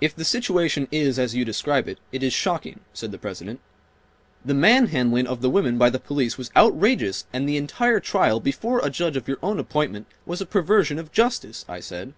"If 0.00 0.14
the 0.14 0.24
situation 0.24 0.86
is 0.92 1.18
as 1.18 1.34
you 1.34 1.44
describe 1.44 1.88
it, 1.88 1.98
it 2.12 2.22
is 2.22 2.32
shocking," 2.32 2.78
said 2.94 3.10
the 3.10 3.18
President'. 3.18 3.58
"The 4.44 4.54
manhandling 4.54 5.26
of 5.26 5.40
the 5.40 5.50
women 5.50 5.78
by 5.78 5.90
the 5.90 5.98
police 5.98 6.38
was 6.38 6.52
outrageous 6.54 7.26
and 7.32 7.48
the 7.48 7.56
entire 7.56 7.98
trial 7.98 8.38
(before 8.38 8.78
a 8.84 8.88
judge 8.88 9.16
of 9.16 9.26
your 9.26 9.38
own 9.42 9.58
appointment) 9.58 10.06
was 10.26 10.40
a 10.40 10.46
perversion 10.46 11.00
of 11.00 11.10
justice," 11.10 11.64
I 11.68 11.80
said. 11.80 12.12